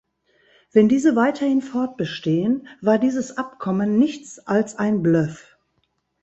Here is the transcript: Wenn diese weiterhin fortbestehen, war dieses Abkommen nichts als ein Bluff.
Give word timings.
Wenn 0.71 0.89
diese 0.89 1.15
weiterhin 1.15 1.61
fortbestehen, 1.61 2.67
war 2.81 2.97
dieses 2.97 3.37
Abkommen 3.37 3.99
nichts 3.99 4.39
als 4.39 4.73
ein 4.79 5.03
Bluff. 5.03 5.55